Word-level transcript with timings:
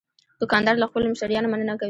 دوکاندار 0.41 0.75
له 0.79 0.85
خپلو 0.89 1.11
مشتریانو 1.11 1.51
مننه 1.51 1.73
کوي. 1.75 1.79